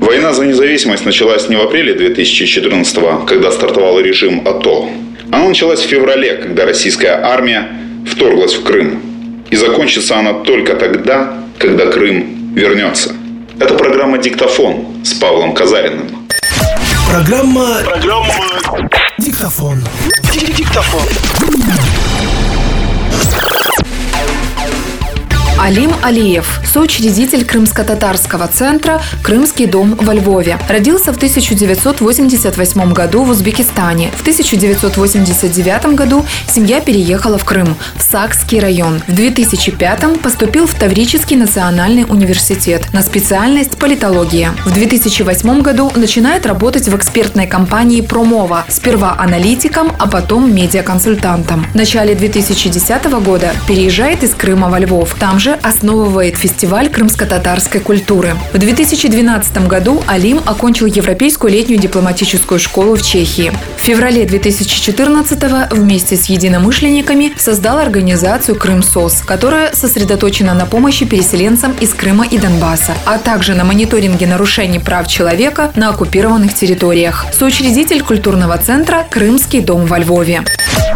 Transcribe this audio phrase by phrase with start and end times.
[0.00, 4.88] Война за независимость началась не в апреле 2014 когда стартовал режим АТО.
[5.30, 7.68] Она началась в феврале, когда российская армия
[8.06, 9.02] вторглась в Крым.
[9.50, 13.14] И закончится она только тогда, когда Крым вернется.
[13.60, 16.26] Это программа «Диктофон» с Павлом Казариным.
[17.10, 17.82] Программа...
[17.84, 18.34] Программа...
[19.18, 19.82] Диктофон.
[20.56, 21.02] Диктофон.
[25.60, 30.56] Алим Алиев, соучредитель Крымско-татарского центра «Крымский дом» во Львове.
[30.68, 34.12] Родился в 1988 году в Узбекистане.
[34.16, 39.02] В 1989 году семья переехала в Крым, в Сакский район.
[39.08, 44.52] В 2005 поступил в Таврический национальный университет на специальность политология.
[44.64, 51.66] В 2008 году начинает работать в экспертной компании «Промова», сперва аналитиком, а потом медиаконсультантом.
[51.72, 55.16] В начале 2010 года переезжает из Крыма во Львов.
[55.18, 58.34] Там же также основывает фестиваль крымско-татарской культуры.
[58.52, 63.52] В 2012 году Алим окончил Европейскую летнюю дипломатическую школу в Чехии.
[63.76, 71.94] В феврале 2014 вместе с единомышленниками создал организацию «Крымсос», которая сосредоточена на помощи переселенцам из
[71.94, 77.26] Крыма и Донбасса, а также на мониторинге нарушений прав человека на оккупированных территориях.
[77.32, 80.44] Соучредитель культурного центра «Крымский дом» во Львове.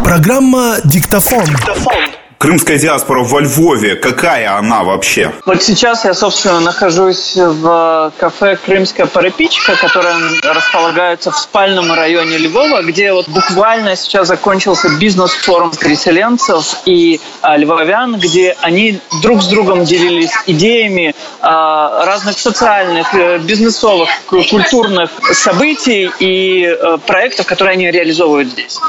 [0.03, 1.45] Программа «Диктофон».
[1.45, 2.12] Диктофон.
[2.43, 5.33] Крымская диаспора во Львове, какая она вообще?
[5.45, 12.81] Вот сейчас я, собственно, нахожусь в кафе «Крымская парапичка», которое располагается в спальном районе Львова,
[12.81, 19.85] где вот буквально сейчас закончился бизнес-форум переселенцев и а, львовян, где они друг с другом
[19.85, 28.49] делились идеями а, разных социальных, э, бизнесовых, культурных событий и а, проектов, которые они реализовывают
[28.49, 28.81] здесь.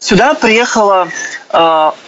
[0.00, 1.35] Сюда приехало э,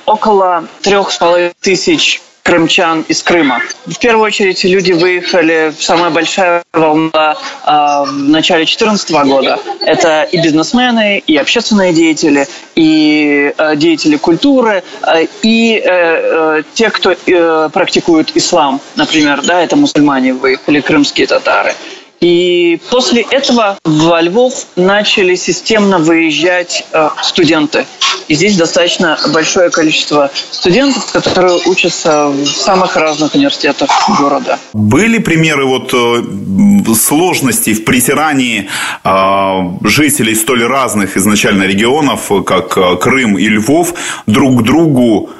[0.06, 3.60] около трех с половиной тысяч крымчан из Крыма.
[3.84, 7.70] В первую очередь люди выехали, самая большая волна э,
[8.06, 9.58] в начале 2014 года.
[9.82, 16.88] Это и бизнесмены, и общественные деятели, и э, деятели культуры, э, и э, э, те,
[16.88, 21.74] кто э, практикует ислам, например, да, это мусульмане выехали, крымские татары.
[22.20, 27.86] И после этого во Львов начали системно выезжать э, студенты.
[28.26, 34.58] И здесь достаточно большое количество студентов, которые учатся в самых разных университетах города.
[34.72, 38.68] Были примеры вот э, сложностей в притирании
[39.04, 43.94] э, жителей столь разных изначально регионов, как Крым и Львов,
[44.26, 45.30] друг к другу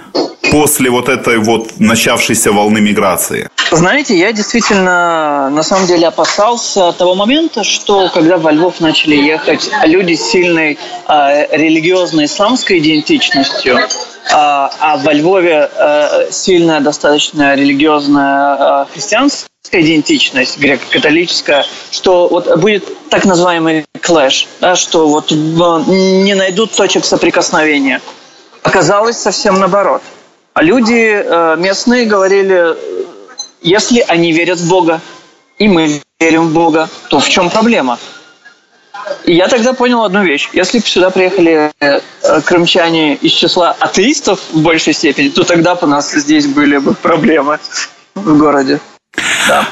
[0.51, 3.49] после вот этой вот начавшейся волны миграции?
[3.71, 9.69] Знаете, я действительно на самом деле опасался того момента, что когда во Львов начали ехать
[9.85, 13.87] люди с сильной э, религиозной исламской идентичностью, э,
[14.31, 23.27] а во Львове э, сильная достаточно религиозная э, христианская идентичность греко-католическая, что вот будет так
[23.27, 28.01] называемый клэш, да, что вот не найдут точек соприкосновения.
[28.69, 30.03] Оказалось совсем наоборот.
[30.53, 32.77] А люди э, местные говорили,
[33.63, 35.01] если они верят в Бога,
[35.57, 37.99] и мы верим в Бога, то в чем проблема?
[39.25, 40.51] И я тогда понял одну вещь.
[40.53, 42.01] Если бы сюда приехали э,
[42.45, 46.93] крымчане из числа атеистов в большей степени, то тогда бы у нас здесь были бы
[46.93, 47.59] проблемы
[48.15, 48.81] в городе.
[49.49, 49.67] Да.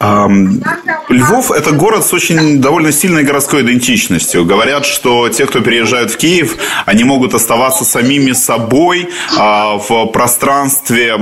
[0.00, 4.46] Львов– это город с очень довольно сильной городской идентичностью.
[4.46, 6.56] Говорят, что те, кто переезжают в Киев,
[6.86, 11.18] они могут оставаться самими собой а, в пространстве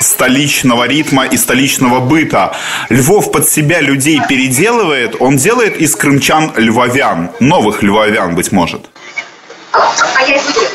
[0.00, 2.52] столичного ритма и столичного быта.
[2.88, 8.90] Львов под себя людей переделывает, он делает из крымчан львовян, новых львовян, быть может.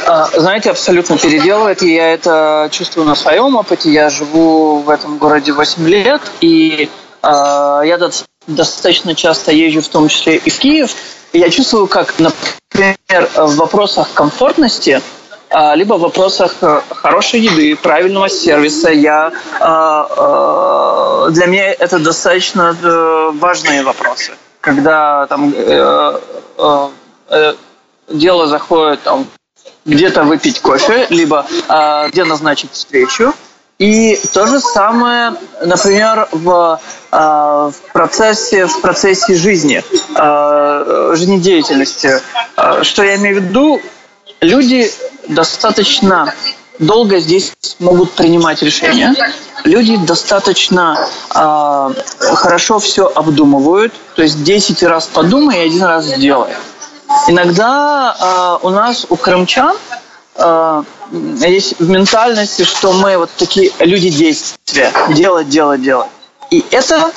[0.07, 1.83] А, знаете, абсолютно переделывает.
[1.83, 3.91] И я это чувствую на своем опыте.
[3.91, 7.97] Я живу в этом городе 8 лет, и а, я
[8.47, 10.91] достаточно часто езжу, в том числе и в Киев.
[11.33, 15.01] И я чувствую, как, например, в вопросах комфортности,
[15.49, 22.75] а, либо в вопросах э, хорошей еды, правильного сервиса, я, а, для меня это достаточно
[22.81, 24.33] э, важные вопросы.
[24.59, 26.19] Когда там э,
[28.09, 29.27] дело заходит там,
[29.85, 31.45] где-то выпить кофе, либо
[32.09, 33.33] где назначить встречу,
[33.77, 36.79] и то же самое, например, в,
[37.11, 39.83] э, в процессе в процессе жизни,
[40.15, 42.21] э, жизнедеятельности.
[42.55, 43.81] Э, что я имею в виду?
[44.39, 44.89] Люди
[45.27, 46.33] достаточно
[46.79, 49.13] долго здесь могут принимать решения.
[49.63, 50.97] Люди достаточно
[51.33, 51.89] э,
[52.35, 53.93] хорошо все обдумывают.
[54.15, 56.53] То есть 10 раз подумай и один раз сделай.
[57.27, 58.15] Иногда
[58.61, 59.75] э, у нас, у крымчан,
[60.35, 64.91] э, есть в ментальности, что мы вот такие люди действия.
[65.09, 66.07] Делать, делать, делать.
[66.51, 67.11] И это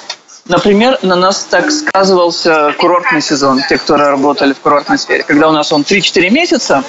[0.48, 5.22] Например, на нас так сказывался курортный сезон, те, кто работали в курортной сфере.
[5.22, 6.84] Когда у нас он 3-4 месяца,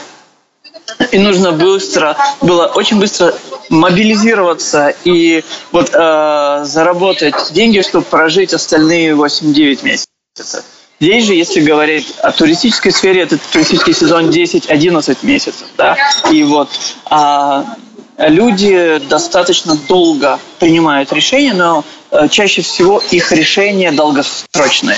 [1.11, 3.33] и нужно быстро, было очень быстро
[3.69, 10.63] мобилизироваться и вот э, заработать деньги, чтобы прожить остальные 8-9 месяцев.
[10.99, 15.67] Здесь же, если говорить о туристической сфере, это туристический сезон 10-11 месяцев.
[15.77, 15.95] Да?
[16.29, 16.69] И вот
[17.05, 17.77] а,
[18.17, 24.97] люди достаточно долго принимают решения, но э, чаще всего их решения долгосрочные.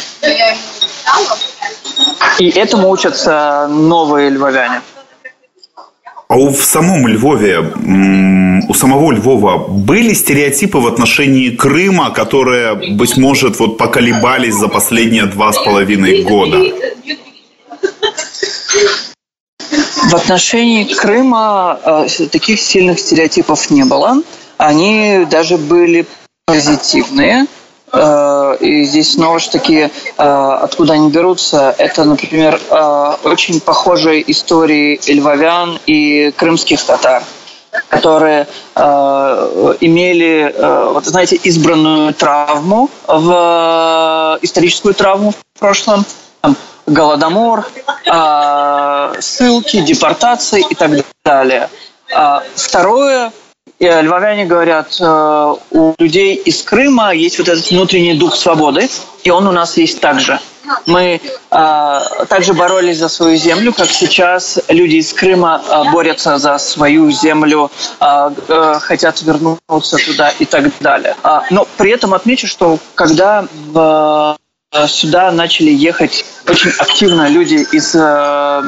[2.40, 4.82] И этому учатся новые львовяне.
[6.32, 7.60] А у, в самом Львове,
[8.70, 15.26] у самого Львова были стереотипы в отношении Крыма, которые, быть может, вот поколебались за последние
[15.26, 16.64] два с половиной года?
[20.10, 24.24] В отношении Крыма э, таких сильных стереотипов не было.
[24.58, 26.06] Они даже были
[26.46, 27.46] позитивные.
[27.94, 34.30] Э, и здесь снова же таки, э, откуда они берутся, это, например, э, очень похожие
[34.32, 37.24] истории львовян и крымских татар
[37.88, 38.48] которые
[39.80, 40.54] имели,
[40.92, 46.06] вот знаете, избранную травму, в историческую травму в прошлом,
[46.86, 47.66] голодомор,
[49.22, 50.92] ссылки, депортации и так
[51.24, 51.70] далее.
[52.14, 53.32] А второе,
[53.90, 58.88] львовяне говорят, э, у людей из Крыма есть вот этот внутренний дух свободы,
[59.24, 60.40] и он у нас есть также.
[60.86, 61.20] Мы
[61.52, 62.00] э,
[62.30, 67.72] также боролись за свою землю, как сейчас люди из Крыма э, борются за свою землю,
[68.00, 71.16] э, э, хотят вернуться туда и так далее.
[71.24, 74.38] Э, но при этом отмечу, что когда в
[74.88, 78.62] сюда начали ехать очень активно люди из э,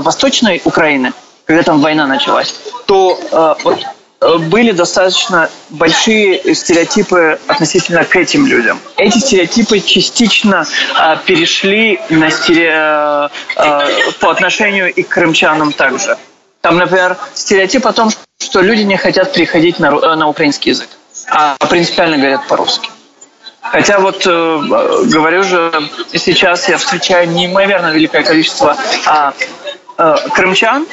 [0.00, 1.12] Восточной Украины,
[1.44, 2.54] когда там война началась,
[2.86, 8.78] то э, вот Э, были достаточно большие стереотипы относительно к этим людям.
[8.96, 10.66] Эти стереотипы частично
[10.98, 12.70] э, перешли на стере...
[12.74, 16.18] э, э, по отношению и к крымчанам также.
[16.60, 20.88] Там, например, стереотип о том, что люди не хотят переходить на, э, на украинский язык,
[21.30, 22.90] а принципиально говорят по-русски.
[23.62, 24.30] Хотя вот э,
[25.06, 25.72] говорю же,
[26.12, 28.76] сейчас я встречаю неимоверно великое количество
[29.06, 29.32] а,
[29.96, 30.86] э, крымчан,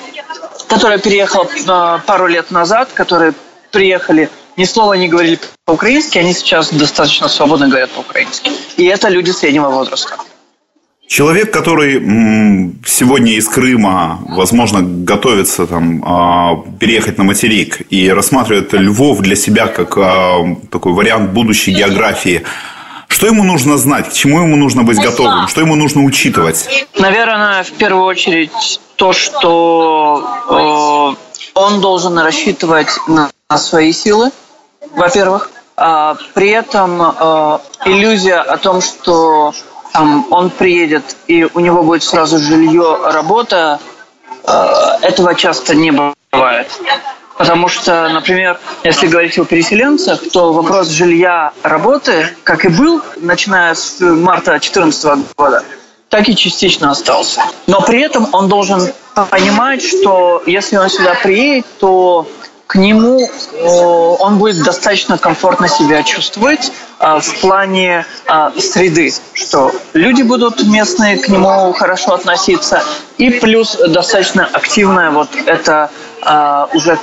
[0.68, 3.34] которая переехала э, пару лет назад, которые
[3.72, 8.52] приехали, ни слова не говорили по-украински, они сейчас достаточно свободно говорят по-украински.
[8.78, 10.18] И это люди среднего возраста.
[11.08, 12.02] Человек, который
[12.86, 19.68] сегодня из Крыма, возможно, готовится там, а, переехать на материк и рассматривает Львов для себя
[19.68, 22.44] как а, такой вариант будущей географии,
[23.08, 26.88] что ему нужно знать, к чему ему нужно быть готовым, что ему нужно учитывать?
[27.00, 34.32] Наверное, в первую очередь то, что э, он должен рассчитывать на, свои силы,
[34.96, 35.50] во-первых.
[35.78, 39.54] А при этом э, иллюзия о том, что
[39.94, 43.80] там, он приедет и у него будет сразу жилье, работа,
[44.44, 44.52] э,
[45.02, 46.68] этого часто не бывает.
[47.38, 53.76] Потому что, например, если говорить о переселенцах, то вопрос жилья, работы, как и был, начиная
[53.76, 55.64] с марта 2014 года,
[56.10, 57.42] так и частично остался.
[57.68, 58.82] Но при этом он должен
[59.14, 62.28] понимать, что если он сюда приедет, то
[62.68, 63.30] к нему
[64.20, 71.18] он будет достаточно комфортно себя чувствовать а, в плане а, среды, что люди будут местные
[71.18, 72.84] к нему хорошо относиться,
[73.18, 75.90] и плюс достаточно активная вот это
[76.74, 77.00] уже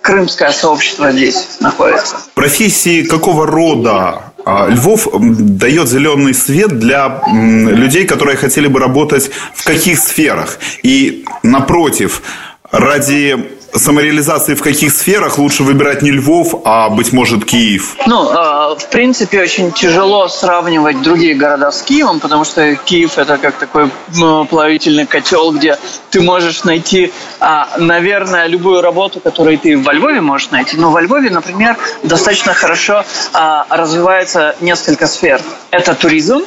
[0.00, 2.16] крымское сообщество здесь находится.
[2.34, 9.98] Профессии какого рода Львов дает зеленый свет для людей, которые хотели бы работать в каких
[9.98, 10.58] сферах.
[10.84, 12.22] И напротив,
[12.70, 17.96] ради самореализации в каких сферах лучше выбирать не Львов, а, быть может, Киев?
[18.06, 23.38] Ну, э, в принципе, очень тяжело сравнивать другие города с Киевом, потому что Киев– это
[23.38, 25.78] как такой ну, плавительный котел, где
[26.10, 30.76] ты можешь найти, а, наверное, любую работу, которую ты во Львове можешь найти.
[30.76, 35.40] Но во Львове, например, достаточно хорошо а, развивается несколько сфер.
[35.70, 36.44] Это туризм,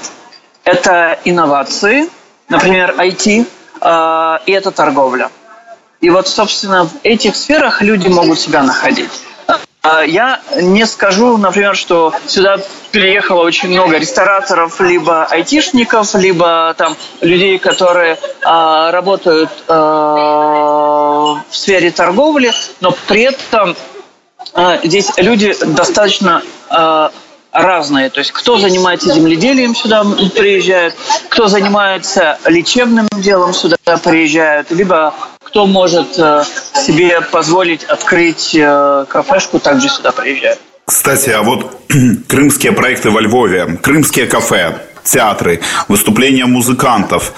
[0.64, 2.10] это инновации,
[2.50, 3.46] например, IT,
[3.82, 5.30] а, и это торговля.
[6.02, 9.10] И вот, собственно, в этих сферах люди могут себя находить.
[9.82, 12.58] А, я не скажу, например, что сюда
[12.92, 21.92] переехало очень много рестораторов, либо айтишников, либо там людей, которые а, работают а, в сфере
[21.92, 23.76] торговли, но при этом
[24.84, 26.42] здесь люди достаточно
[27.52, 28.10] разные.
[28.10, 30.04] То есть кто занимается земледелием, сюда
[30.36, 30.96] приезжают,
[31.30, 35.14] кто занимается лечебным делом, сюда приезжают, либо
[35.50, 36.44] кто может э,
[36.76, 40.60] себе позволить открыть э, кафешку, также сюда приезжают.
[40.86, 41.76] Кстати, а вот
[42.28, 47.34] крымские проекты во Львове, крымские кафе, театры, выступления музыкантов.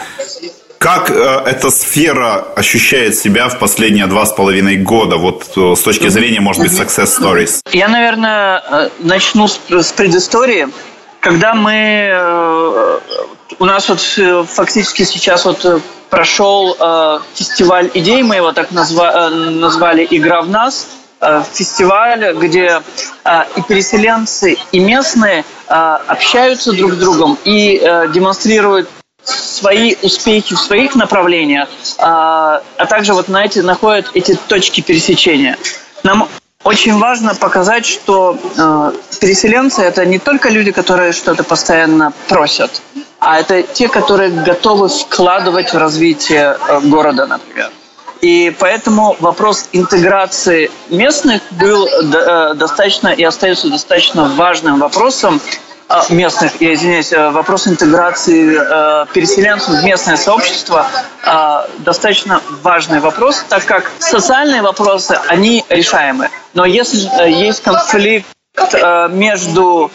[0.77, 1.13] Как э,
[1.45, 6.61] эта сфера ощущает себя в последние два с половиной года, вот с точки зрения, может
[6.61, 7.61] быть, success stories?
[7.71, 9.57] Я, наверное, начну с,
[9.95, 10.67] предыстории.
[11.21, 12.99] Когда мы...
[13.59, 14.01] У нас вот
[14.49, 20.49] фактически сейчас вот прошел э, фестиваль идей, мы его так назва, э, назвали «Игра в
[20.49, 20.87] нас»,
[21.23, 22.81] Э, фестиваль, где
[23.23, 27.77] э, и переселенцы, и местные э, общаются друг с другом и
[28.11, 28.89] демонстрируют
[29.23, 35.59] свои успехи в своих направлениях, а также вот на эти находят эти точки пересечения.
[36.01, 36.27] Нам
[36.63, 38.37] очень важно показать, что
[39.19, 42.81] переселенцы это не только люди, которые что-то постоянно просят,
[43.19, 47.71] а это те, которые готовы вкладывать в развитие города, например.
[48.21, 55.41] И поэтому вопрос интеграции местных был э, достаточно и остается достаточно важным вопросом
[56.09, 60.87] местных, я извиняюсь, э, вопрос интеграции э, переселенцев в местное сообщество
[61.23, 66.29] а, достаточно важный вопрос, так как социальные вопросы, они решаемы.
[66.53, 68.27] Но если есть конфликт
[69.09, 69.89] между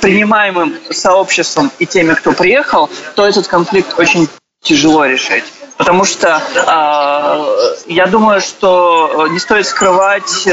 [0.00, 4.28] принимаемым сообществом и теми, кто приехал, то этот конфликт очень
[4.62, 5.44] тяжело решить.
[5.76, 10.46] Потому что э, я думаю, что не стоит скрывать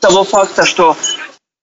[0.00, 0.96] того факта, что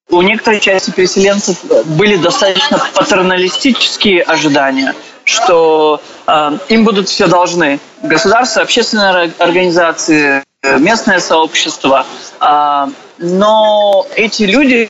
[0.10, 4.94] у некоторой части переселенцев были достаточно патерналистические ожидания,
[5.24, 7.80] что э, им будут все должны.
[8.04, 10.44] Государство, общественные организации,
[10.80, 12.06] местное сообщество.
[12.40, 14.90] Э, но эти люди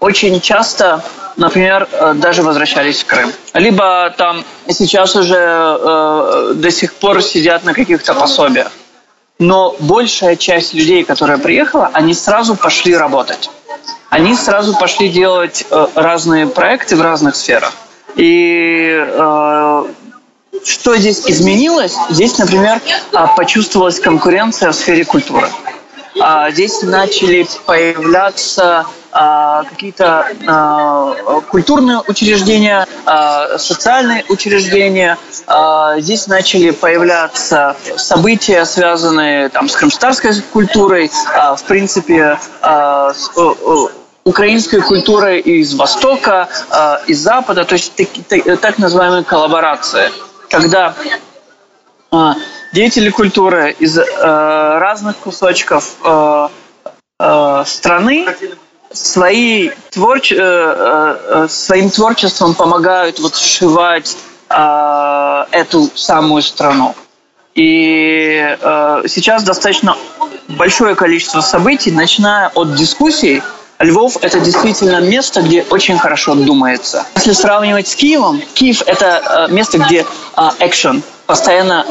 [0.00, 1.02] очень часто
[1.36, 3.32] например, э, даже возвращались в Крым.
[3.54, 8.72] Либо там сейчас уже э, до сих пор сидят на каких-то пособиях.
[9.38, 13.50] Но большая часть людей, которая приехала, они сразу пошли работать.
[14.10, 17.72] Они сразу пошли делать э, разные проекты в разных сферах.
[18.14, 19.84] И э,
[20.64, 21.94] что здесь изменилось?
[22.10, 22.80] Здесь, например,
[23.12, 25.48] а, почувствовалась конкуренция в сфере культуры.
[26.20, 28.86] А, здесь начали появляться
[29.16, 35.16] какие-то а, культурные учреждения, а, социальные учреждения.
[35.98, 41.10] Здесь начали появляться события, связанные там, с крымстарской культурой,
[41.56, 43.30] в принципе, с
[44.24, 46.48] украинской культурой из Востока,
[47.06, 47.92] из Запада, то есть
[48.60, 50.10] так называемые коллаборации,
[50.50, 50.94] когда
[52.72, 55.96] деятели культуры из разных кусочков
[57.64, 58.26] страны
[58.96, 60.32] свои творч...
[60.32, 64.16] Э, э, э, своим творчеством помогают вот сшивать
[64.48, 66.94] эту самую страну.
[67.56, 68.56] И
[69.08, 69.96] сейчас достаточно
[70.46, 73.42] большое количество событий, начиная от дискуссий,
[73.80, 77.04] Львов– это действительно место, где очень хорошо думается.
[77.16, 80.06] Если сравнивать с Киевом, Киев– это место, где
[80.60, 81.84] экшен, постоянно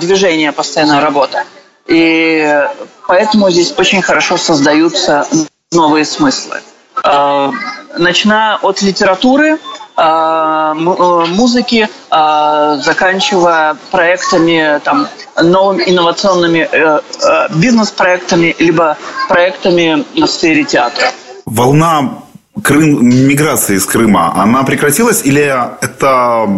[0.00, 1.42] движение, постоянная работа.
[1.88, 2.66] И
[3.08, 5.26] поэтому здесь очень хорошо создаются
[5.72, 6.60] новые смыслы.
[7.04, 7.52] А,
[7.98, 9.58] начиная от литературы,
[9.96, 15.08] а, э, музыки, а, заканчивая проектами, там,
[15.42, 18.96] новыми инновационными э, э, бизнес-проектами, либо
[19.28, 21.10] проектами в сфере театра.
[21.46, 22.22] Волна
[22.62, 26.48] Крым, миграция из Крыма, она прекратилась или это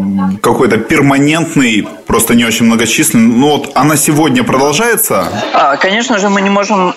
[0.42, 5.28] какой-то перманентный, просто не очень многочисленный, ну вот она сегодня продолжается?
[5.78, 6.94] Конечно же, мы не можем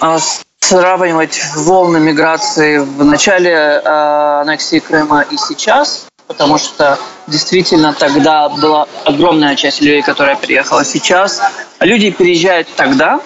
[0.73, 3.81] сравнивать волны миграции в начале э,
[4.41, 10.83] аннексии Крыма и сейчас, потому что действительно тогда была огромная часть людей, которая переехала.
[10.83, 11.43] Сейчас
[11.79, 13.21] люди переезжают тогда,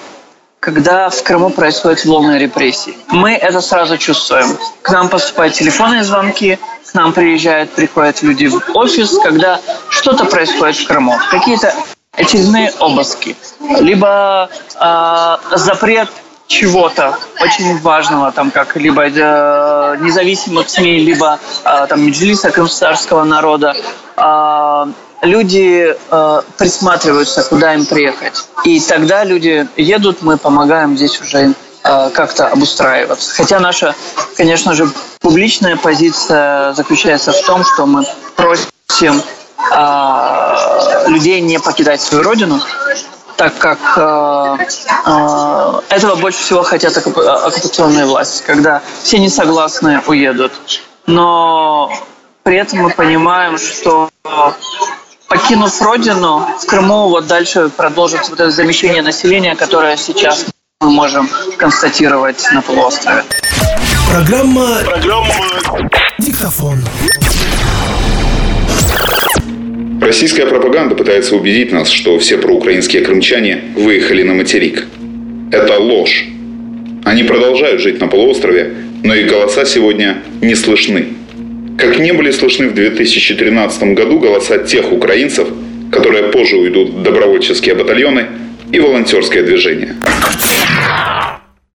[0.60, 2.98] когда в Крыму происходят волны репрессий.
[3.12, 4.58] Мы это сразу чувствуем.
[4.82, 6.60] К нам поступают телефонные звонки,
[6.92, 11.18] к нам приезжают, приходят люди в офис, когда что-то происходит в Крыму.
[11.32, 11.74] Какие-то
[12.12, 13.38] очередные обыски.
[13.80, 16.10] Либо э, запрет
[16.48, 23.75] чего-то очень важного, там как либо э, независимых СМИ, либо э, там Меджлиса крымстарского народа,
[24.16, 24.86] э,
[25.22, 28.48] люди э, присматриваются, куда им приехать.
[28.63, 33.36] И тогда люди едут, мы помогаем здесь уже э, как-то обустраиваться.
[33.36, 33.94] Хотя наша,
[34.38, 34.89] конечно же,
[35.20, 39.22] публичная позиция заключается в том, что мы просим
[39.75, 42.62] э, людей не покидать свою родину,
[43.38, 44.65] так как э,
[45.06, 50.51] э, этого больше всего хотят оккупационные власти, когда все несогласные уедут.
[51.06, 51.91] Но
[52.44, 54.10] при этом мы понимаем, что
[55.27, 60.46] покинув родину, в Крыму вот дальше продолжится вот это замещение населения, которое сейчас
[60.82, 63.24] мы можем констатировать на полуострове.
[64.10, 64.79] Программа...
[64.84, 65.34] Программа...
[66.17, 66.84] Диктофон.
[70.07, 74.85] Российская пропаганда пытается убедить нас, что все проукраинские крымчане выехали на материк.
[75.51, 76.23] Это ложь.
[77.03, 78.71] Они продолжают жить на полуострове,
[79.03, 81.07] но их голоса сегодня не слышны.
[81.77, 85.49] Как не были слышны в 2013 году голоса тех украинцев,
[85.91, 88.27] которые позже уйдут в добровольческие батальоны
[88.71, 89.93] и волонтерское движение.